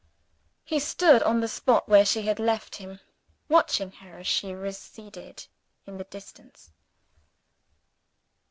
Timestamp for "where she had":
1.87-2.39